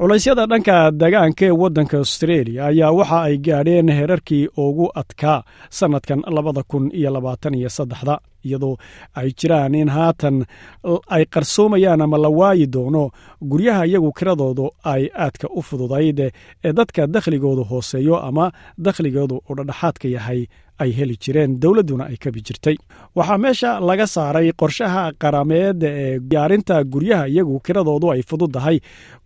[0.00, 5.42] culaysyada dhanka degaanka ee waddanka austreeliya ayaa waxa ay gaadheen heerarkii ugu adkaa
[5.78, 8.76] sannadkan labada kun iyo labaatan iyo saddexda iyadoo
[9.14, 10.36] ay jiraan in haatan
[11.16, 13.10] ay qarsoomayaan ama la waayi doono
[13.50, 16.18] guryaha iyagu kiradoodu ay aadka u fududayd
[16.64, 20.40] ee dadka dakhligoodu hooseeyo ama dakhligoodu u dhadhaxaadka yahay
[20.82, 22.76] ay heli jireen dowladduna ay kabi jirtay.
[23.16, 28.76] Waxaa meesha laga saaray qorshaha qarameed ee diyaarinta guryaha iyagu kiradoodu ay fududdahay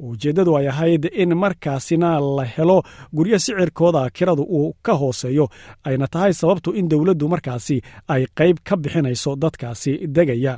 [0.08, 2.78] ujeeddadu ay ahayd in markaasina la helo
[3.16, 5.46] guryo sicirkooda kiradu uu ka hooseeyo.
[5.84, 7.76] Ayna tahay sababtu in dowladdu markaasi
[8.14, 10.54] ay qayb ka bixinayso dadkaasi degaya.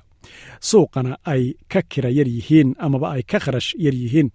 [0.68, 4.28] Suuqana ay ka kira yar yihiin amaba ay ka kharash yar yihiin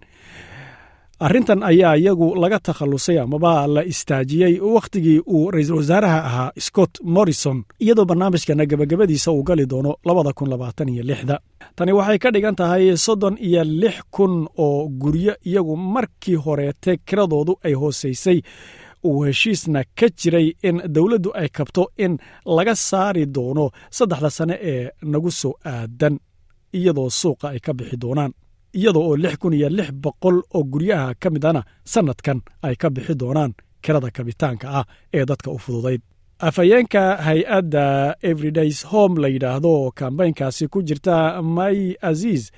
[1.26, 7.58] arrintan ayaa iyagu laga takhallusay amaba la istaajiyey wakhtigii uu ra'iisul wasaaraha ahaa scott morrison
[7.84, 9.92] iyadoo barnaamijkana gebagabadiisa uu gali doono
[11.76, 14.34] tani waxay ka dhigan tahay soddon iyo lix kun
[14.66, 18.38] oo guryo iyagu markii horeete kiradoodu ay hoosaysay
[19.08, 22.12] uu heshiisna ka jiray in dowladdu ay kabto in
[22.56, 23.64] laga saari doono
[23.96, 26.14] saddexda sane ee nagu soo aadan
[26.78, 28.32] iyadoo suuqa ay ka bixi doonaan
[28.78, 33.14] iyadoo oo lix kun iyo lix boqol oo guryaha ka midana sannadkan ay ka bixi
[33.14, 33.52] doonaan
[33.84, 34.84] kirada kabitaanka ah
[35.14, 36.00] ee dadka u fududayd.
[36.48, 42.50] Afhayeenka hay'adda everydays home la yidhaahdo oo kambaynkaasi ku jirta may aziiz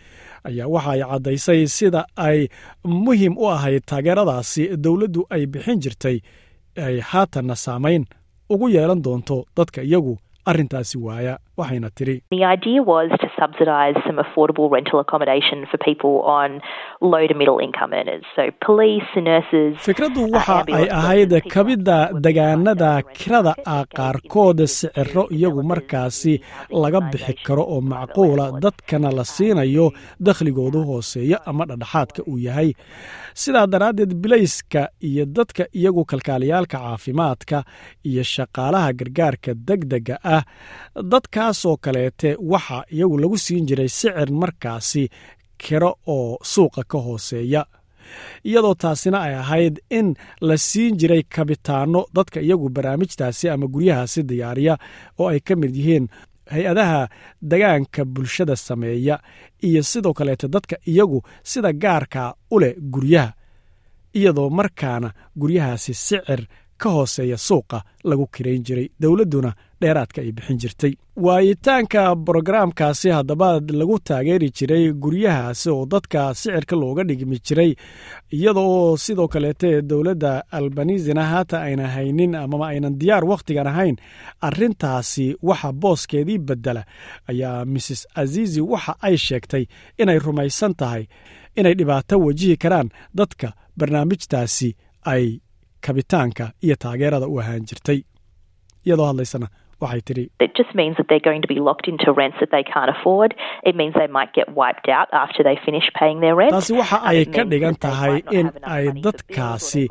[0.48, 2.48] ayaa waxa ay caddaysay sida ay
[2.85, 6.17] muhiim u ahayd taageeradaasi dowladdu ay bixin jirtay
[6.87, 8.05] ay haatanna saamayn
[8.48, 10.15] ugu yeelan doonto dadka iyagu
[10.51, 11.91] arrintaasi waaya waxayna
[13.57, 13.73] tiri
[19.87, 26.35] fikraddu waxa ay ahayd kabidda degaanada kirada ah qaarkood siciro iyagu markaasi
[26.83, 29.87] laga bixi karo oo macquula dadkana la siinayo
[30.29, 32.70] dakhligoodu hooseeya ama dhadhaxaadka uu yahay.
[33.42, 37.58] Sidaa daraaddeed bilayska iyo dadka iyagu kalkaaliyaalka caafimaadka
[38.11, 40.42] iyo shaqaalaha gargaarka degdega ah
[41.13, 45.08] dadkaasoo kaleete waxa iyagu lagu siin jiray sicir markaasi
[45.62, 47.62] kiro oo suuqa ka hooseeya.
[48.45, 54.74] Iyadoo taasina ay ahayd in la siin jiray kabitaanno dadka iyagu barnaamijtaasi ama guryahaasi diyaariya
[55.18, 56.07] oo ay ka mid yihiin
[56.52, 57.08] hay'adaha
[57.51, 59.17] degaanka bulshada sameeya
[59.68, 63.33] iyo sidoo kaleete dadka iyagu sida gaarka u leh guryaha
[64.18, 65.08] iyadoo markaana
[65.40, 66.40] guryahaasi sicir
[66.77, 68.89] ka hooseeya suuqa lagu kirayn jiray.
[69.01, 69.52] Dowladduna
[69.84, 70.92] dheeraadka ay bixin jirtay.
[71.27, 73.48] Waayitaanka brogaraamkaasi haddaba
[73.80, 77.70] lagu taageeri jiray guryahaasi oo dadka sicirka looga dhigmi jiray
[78.36, 83.96] iyadoo sidoo kaleete dowladda albanisina haata ayna haynin amama aynan diyaar wakhtigan ahayn
[84.48, 86.83] arrintaasi waxa booskeedii bedela
[87.30, 89.64] ayaa mrs azizi waxa ay sheegtay
[90.02, 91.05] inay rumaysan tahay
[91.61, 94.68] inay dhibaato wajihi karaan dadka barnaamijtaasi
[95.12, 95.24] ay
[95.84, 98.01] kabitaanka iyo taageerada u ahaan jirtay.
[98.86, 99.48] Iyadoo hadlaysana
[99.80, 100.24] waxay tidhi
[106.55, 109.84] taasi waxa ay ka dhigan tahay in ay dadkaasi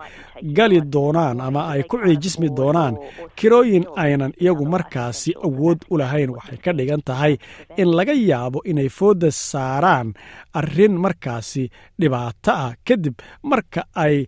[0.57, 2.95] gali doonaan ama ay ku ciijismi doonaan.
[3.39, 7.33] kirooyin aynan iyagu markaasi awood u lahayn waxay ka dhigan tahay
[7.81, 10.13] in laga yaabo inay foodda saaraan
[10.59, 11.63] arrin markaasi
[11.99, 12.72] dhibaato ah.
[12.88, 14.27] Kadib marka ay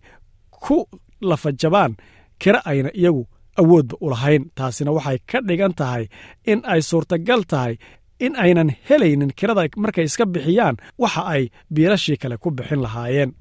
[0.50, 0.76] ku
[1.20, 1.92] lafajabaan
[2.38, 3.24] kira ayna iyagu
[3.60, 4.44] awoodba u lahayn.
[4.54, 6.04] Taasina waxay ka dhigan tahay
[6.46, 7.74] in ay suurtagal tahay
[8.20, 11.42] in aynan helaynin kirada markay iska bixiyaan waxa ay
[11.74, 13.32] biilashii kale ku bixin lahaayeen.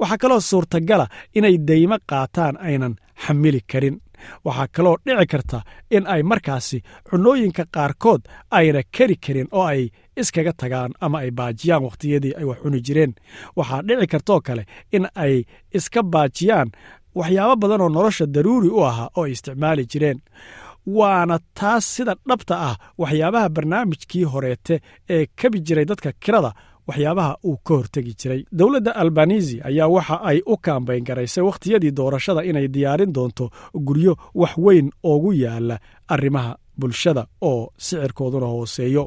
[0.00, 3.96] Waxaa kaloo suurtagala inay daymo qaataan aynan xamili karin.
[4.44, 5.58] Waxaa kaloo dhici karta
[5.90, 6.78] in ay markaasi
[7.10, 9.82] cunooyinka qaarkood ayna keri karin oo ay
[10.20, 13.12] iskaga tagaan ama ay baajiyaan wakhtiyadii ay wax cuni jireen.
[13.56, 16.68] Waxaa dhici kartoo kale in ay iska baajiyaan
[17.18, 20.18] waxyaabo badan oo nolosha daruuri u ahaa oo ay isticmaali jireen.
[20.98, 24.74] Waana taas sida dhabta ah waxyaabaha barnaamijkii horeete
[25.14, 26.50] ee kabi jiray dadka kirada
[26.88, 28.40] waxyaabaha uu ka hortegi jiray.
[28.58, 33.44] Dowladda albanisi ayaa waxa ay u kaambayn garaysay wakhtiyadii doorashada inay diyaarin doonto
[33.86, 35.76] guryo wax weyn oogu yaalla
[36.14, 39.04] arrimaha bulshada oo sicirkooduna hooseeyo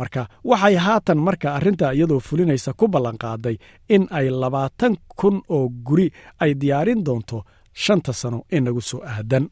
[0.00, 3.56] marka waxay haatan marka arrinta iyadoo fulinaysa ku ballanqaaday
[3.94, 6.08] in ay labaatan kun oo guri
[6.42, 7.38] ay diyaarin doonto
[7.84, 9.44] shanta sano ee nagu soo aadan.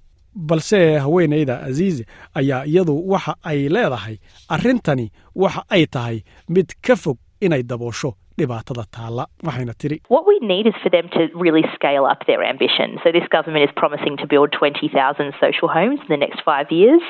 [0.49, 2.05] Balse haweenayda aziizi
[2.39, 4.17] ayaa iyadu waxa ay leedahay
[4.55, 5.07] arrintani
[5.43, 6.19] waxa ay tahay
[6.55, 8.11] mid ka fog inay daboosho
[8.41, 12.43] dhibaatada taalla waxayna tiri What we need is for them to really scale up their
[12.53, 12.89] ambition.
[13.05, 17.03] So this government is promising to build 20,000 social homes in the next five years.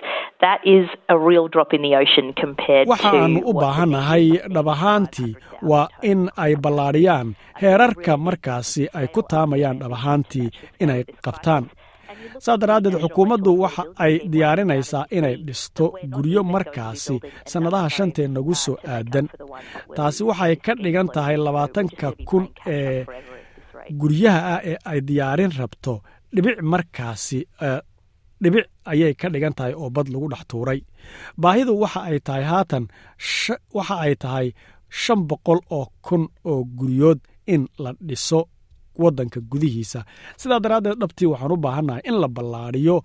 [0.46, 4.24] That is a real drop in the ocean compared waxa aanu u baahannahay
[4.56, 5.32] dhab ahaantii
[5.72, 7.28] waa in ay ballaadhiyaan
[7.62, 10.48] heerarka markaasi ay ku taamayaan dhab ahaantii
[10.84, 11.64] inay qabtaan
[12.44, 15.84] saa daraaddeed xukuumaddu waxa ay diyaarinaysaa inay dhisto
[16.14, 17.16] guryo markaasi
[17.52, 19.26] sannadaha shantee nagu soo aadan.
[19.96, 22.44] Taasi waxay ka dhigan tahay labaatanka kun
[22.76, 23.00] ee
[24.00, 25.94] guryaha ah ee ay diyaarin rabto.
[26.34, 27.80] Dhibic markaasi eh,
[28.42, 30.80] dhibic ayay ka dhigan tahay oo bad lagu dhex tuuray.
[31.42, 32.84] Baahidu waxa ay tahay haatan
[33.76, 34.46] waxa ay tahay
[35.02, 37.20] shan boqol oo kun oo guryood
[37.54, 38.40] in la dhiso
[39.02, 40.00] waddanka gudihiisa.
[40.40, 42.96] Sidaa daraaddeed dhabtii waxaan u baahannahay in la ballaadhiyo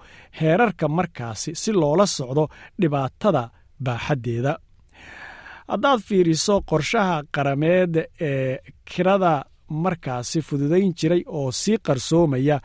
[0.41, 2.43] heerarka markaasi si loola socdo
[2.81, 3.43] dhibaatada
[3.85, 4.53] baaxaddeeda.
[5.71, 7.93] Haddaad fiiriso qorshaha qarameed
[8.29, 8.57] ee
[8.89, 9.33] kirada
[9.83, 12.57] markaasi fududayn jiray oo sii qarsoomaya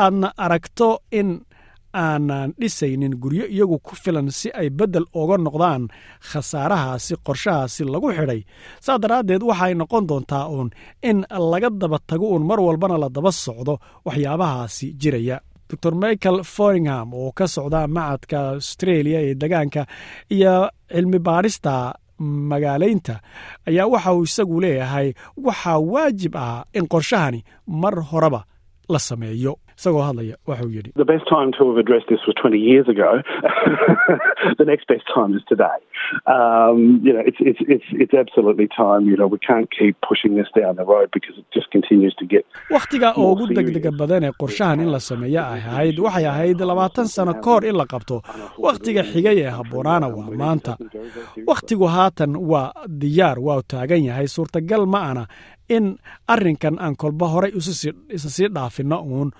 [0.00, 0.88] aadna aragto
[1.18, 1.28] in
[1.94, 5.82] aanan dhisaynin guryo iyagu ku filan si ay beddel uga noqdaan
[6.30, 8.40] khasaarahaasi qorshahaasi lagu xidhay.
[8.84, 10.68] Saa daraaddeed waxay noqon doontaa uun
[11.02, 11.18] in
[11.52, 13.74] laga daba tago uun mar walbana la daba socdo
[14.06, 15.38] waxyaabahaasi jiraya.
[15.82, 19.82] Dor michael foringham oo ka socda macadka australia ee degaanka
[20.34, 20.54] iyo
[20.92, 21.72] cilmi baadhista
[22.50, 23.14] magaalaynta
[23.68, 25.08] ayaa waxa uu isagu leeyahay
[25.46, 27.40] waxaa waajib ah in qorshahani
[27.82, 28.40] mar horeba
[28.92, 32.58] la sameeyo isagoo hadlaya waxauu yidhi The best time to have addressed this was 20
[32.70, 33.10] years ago.
[34.62, 35.78] the next best time is today.
[36.34, 39.02] Um, you know, it's, it's, it's, it's absolutely time.
[39.10, 42.26] You know, we can't keep pushing this down the road because it just continues to
[42.34, 42.44] get.
[42.76, 47.34] wakhtiga ugu degdega badan ee qorshahan in la sameeyo ay ahayd waxay ahayd labaatan sano
[47.44, 48.16] ka hor in la qabto
[48.66, 50.72] wakhtiga xigay ee habboonaana waa maanta
[51.50, 52.66] wakhtigu haatan waa
[53.02, 55.24] diyaar waa taagan yahay suurtagal ma ana
[55.76, 55.86] in
[56.34, 57.52] arrinkan aan kolba horay
[58.16, 59.30] isa sii dhaafinno uun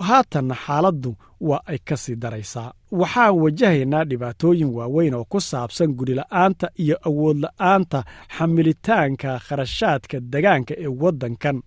[0.00, 2.72] haatanna xaaladdu waa ay ka sii daraysaa.
[2.92, 8.04] Waxaan wajahaynaa dhibaatooyin waaweyn oo ku saabsan gurila'aanta iyo awoodla'aanta
[8.38, 11.62] xamilitaanka kharashaadka degaanka ee waddankan.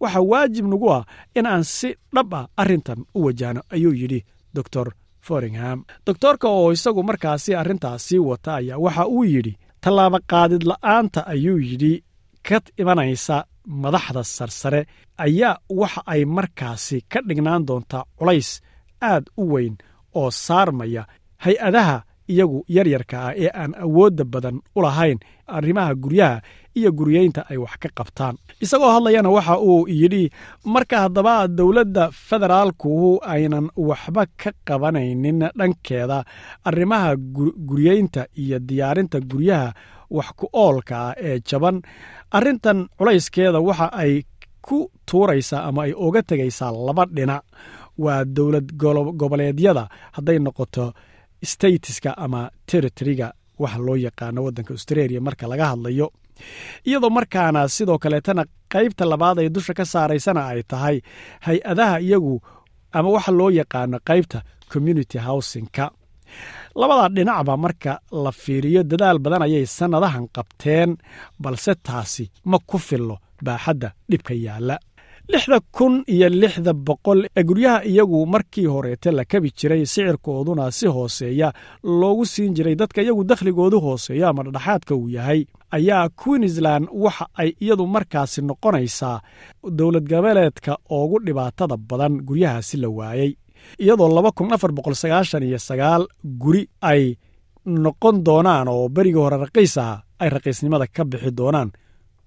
[0.00, 1.04] Waxaa waajib nagu ah
[1.38, 4.20] in aan si dhab ah arrintan u wajahno ayuu yidhi
[4.54, 4.88] dor
[5.26, 5.84] foringham.
[6.06, 10.18] Doktorka oo isagu markaasi arrintaasi wata ayaa waxa uu yidhi tallaabo
[10.70, 12.04] la'aanta ayuu yidhi
[12.48, 14.86] ka imanaysa madaxda sarsare
[15.18, 18.50] ayaa waxa ay markaasi ka dhignaan doontaa culays
[19.10, 19.74] aad u weyn
[20.20, 21.02] oo saarmaya
[21.44, 21.96] hay'adaha
[22.32, 25.18] iyagu yaryarka ah ee aan awoodda badan u lahayn
[25.56, 26.38] arrimaha guryaha
[26.78, 28.34] iyo guryeynta ay wax ka qabtaan.
[28.64, 30.24] Isagoo hadlayana waxa uu yidhi
[30.74, 36.18] marka haddaba dowladda federaalku aynan waxba ka qabanaynin dhankeeda
[36.68, 37.10] arrimaha
[37.68, 39.68] guryeynta iyo diyaarinta guryaha
[40.10, 41.82] wax ku oolka ah ee jaban.
[42.36, 44.22] Arrintan culayskeeda waxa ay
[44.66, 47.44] ku tuuraysaa ama ay oga tegaysaa laba dhinac.
[47.98, 48.68] Waa dowlad
[49.20, 50.92] goboleedyada hadday noqoto
[51.44, 56.08] statiska ama territoriga waxa loo yaqaano waddanka australia marka laga hadlayo.
[56.88, 60.96] Iyadoo markaana sidoo kaleetana qaybta labaad ay dusha ka saaraysana ay tahay
[61.46, 62.34] hay'adaha iyagu
[62.92, 64.38] ama waxa loo yaqaano qaybta
[64.72, 65.84] community housingka
[66.80, 67.92] labada dhinacba marka
[68.24, 70.90] la fiiriyo dadaal badan ayay sannadahan qabteen
[71.42, 74.76] balse taasi ma ku fillo baaxadda dhibka yaalla.
[75.32, 80.86] Lixda kun iyo lixda boqol ee guryaha iyagu markii horeete la kabi jiray sicirkooduna si
[80.86, 81.48] hooseeya
[82.00, 85.40] loogu siin jiray dadka iyagu dakhligoodu hooseeyo ama dhadhaxaadka uu yahay
[85.76, 89.16] ayaa queensland waxa ay iyadu markaasi noqonaysaa
[89.78, 93.30] dowlad goboleedka ugu dhibaatada badan guryahaasi la waayey
[93.82, 96.02] iyadoo laba kun afar boqol sagaashan iyo sagaal
[96.42, 97.02] guri ay
[97.84, 101.70] noqon doonaan oo berigii hore raqiis ah ay raqiisnimada ka bixi doonaan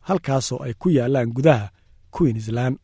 [0.07, 1.67] halkaasoo ay ku yaalaan gudaha
[2.15, 2.77] queensland.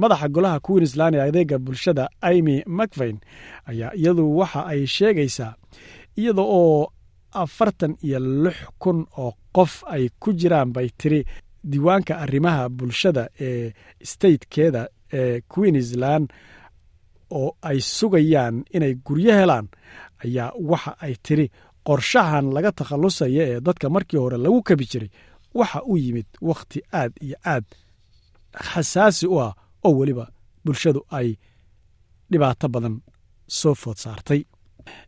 [0.00, 3.16] Madaxa golaha queensland ee adeega bulshada imy macvain
[3.70, 5.52] ayaa iyadu waxa ay sheegaysaa
[6.20, 6.92] iyada oo
[7.42, 11.20] afartan iyo lix kun oo qof ay ku jiraan bay tiri
[11.70, 13.72] diiwaanka arrimaha bulshada ee
[14.10, 16.26] statekeeda ee queensland
[17.40, 19.66] oo ay sugayaan inay guryo helaan
[20.24, 21.46] ayaa waxa ay tiri
[21.86, 25.10] qorshahan laga takhallusaya ee dadka markii hore lagu kabi jiray.
[25.58, 27.64] Waxa u yimid wakhti aad iyo aad
[28.68, 29.52] xasaasi u ah
[29.86, 30.24] oo weliba
[30.64, 31.28] bulshadu ay
[32.30, 32.96] dhibaato badan
[33.58, 34.40] soo food saartay.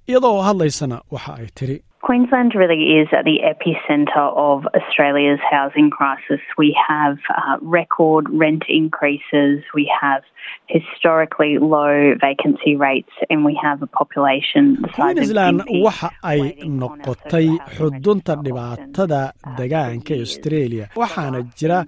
[0.08, 1.76] Iyadoo hadlaysana waxa ay tiri
[2.06, 6.40] Queensland really is at the epicentre of Australia's housing crisis.
[6.58, 10.22] We have uh, record rent increases, we have
[10.68, 14.64] historically low vacancy rates, and we have a population.
[14.96, 16.40] queensland waxa ay
[16.82, 19.22] noqotay xudunta dhibaatada
[19.58, 21.78] degaanka australia waxaana jira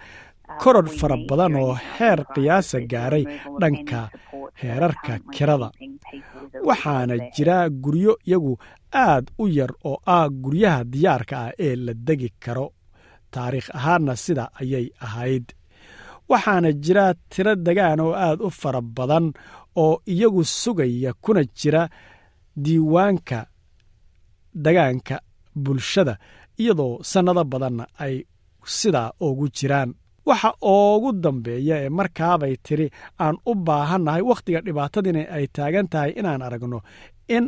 [0.62, 3.24] koror fara badan oo heer qiyaasa gaaray
[3.62, 4.00] dhanka
[4.62, 5.68] heerarka kirada
[6.70, 8.52] waxaana jira guryo iyagu
[9.04, 12.66] aad u yar oo ah guryaha diyaarka ah ee la degi karo.
[13.32, 15.46] Taariikh ahaanna sida ayay ahayd.
[16.30, 19.26] Waxaana jira tiro degaan oo aad u fara badan
[19.84, 21.82] oo iyagu sugaya kuna jira
[22.64, 23.38] diiwaanka
[24.64, 25.16] degaanka
[25.64, 26.14] bulshada
[26.62, 28.14] iyadoo sannado badanna ay
[28.78, 29.90] sidaa ugu jiraan.
[30.28, 32.86] Waxa oogu dambeeya ee markaabay tiri
[33.24, 36.78] aan u baahannahay wakhtiga dhibaatadiina ay taagan tahay inaan aragno
[37.36, 37.44] in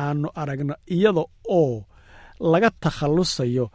[0.00, 1.24] aanu aragno iyada
[1.58, 1.76] oo
[2.52, 3.66] laga takhallusayo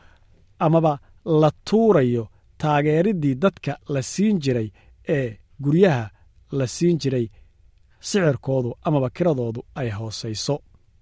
[0.65, 0.93] amaba
[1.41, 2.23] la tuurayo
[2.61, 4.69] taageeridii dadka la siin jiray
[5.17, 5.27] ee
[5.63, 6.05] guryaha
[6.57, 7.25] la siin jiray
[8.07, 10.55] sicirkoodu amaba kiradoodu ay hoosayso.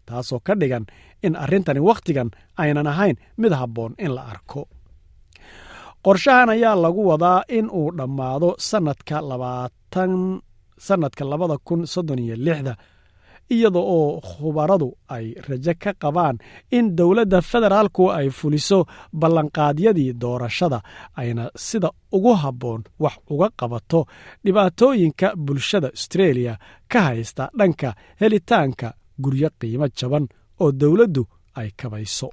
[0.07, 0.85] Taasoo ka dhigan
[1.25, 2.29] in arrintani wakhtigan
[2.61, 4.61] aynan ahayn mid habboon in la arko.
[6.05, 9.17] Qorshahan ayaa lagu wadaa in uu dhammaado sanadka
[10.88, 12.73] sannadka labada kun soddon iyo lixda
[13.56, 16.38] iyada oo khubaradu ay rajo ka qabaan
[16.77, 18.79] in dowladda federaalku ay fuliso
[19.20, 20.79] ballanqaadyadii doorashada
[21.22, 24.00] ayna sida ugu habboon wax uga qabato
[24.46, 26.53] dhibaatooyinka bulshada australia
[26.91, 27.89] ka haysta dhanka
[28.22, 28.88] helitaanka
[29.24, 30.25] guryo qiimo jaban
[30.62, 31.24] oo dowladdu
[31.60, 32.29] ay kabayso.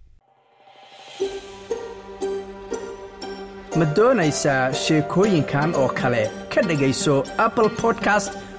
[3.79, 6.23] Ma doonaysaa sheekooyinkan oo kale?
[6.55, 7.15] Ka dhegayso
[7.47, 8.33] apple podcast